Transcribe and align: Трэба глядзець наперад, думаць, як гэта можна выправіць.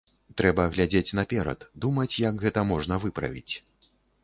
Трэба 0.39 0.63
глядзець 0.75 1.15
наперад, 1.19 1.67
думаць, 1.85 2.19
як 2.25 2.43
гэта 2.47 2.65
можна 2.73 3.01
выправіць. 3.07 3.53